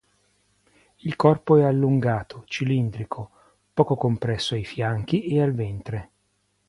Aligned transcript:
Il 1.01 1.15
corpo 1.15 1.57
è 1.57 1.63
allungato, 1.63 2.41
cilindrico, 2.47 3.29
poco 3.71 3.95
compresso 3.95 4.55
ai 4.55 4.65
fianchi 4.65 5.25
e 5.27 5.39
al 5.39 5.53
ventre. 5.53 6.09